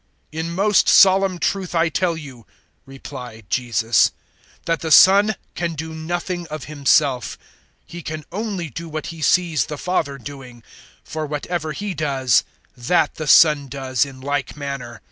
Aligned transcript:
005:019 0.33 0.39
"In 0.39 0.51
most 0.55 0.89
solemn 0.89 1.37
truth 1.37 1.75
I 1.75 1.87
tell 1.89 2.17
you," 2.17 2.47
replied 2.87 3.45
Jesus, 3.51 4.11
"that 4.65 4.79
the 4.79 4.89
Son 4.89 5.35
can 5.53 5.75
do 5.75 5.93
nothing 5.93 6.47
of 6.47 6.63
Himself 6.63 7.37
He 7.85 8.01
can 8.01 8.25
only 8.31 8.67
do 8.71 8.89
what 8.89 9.05
He 9.13 9.21
sees 9.21 9.65
the 9.67 9.77
Father 9.77 10.17
doing; 10.17 10.63
for 11.03 11.27
whatever 11.27 11.71
He 11.71 11.93
does, 11.93 12.43
that 12.75 13.13
the 13.13 13.27
Son 13.27 13.67
does 13.67 14.03
in 14.03 14.21
like 14.21 14.57
manner. 14.57 14.99